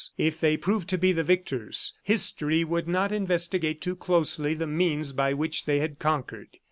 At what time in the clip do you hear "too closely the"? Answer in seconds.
3.81-4.65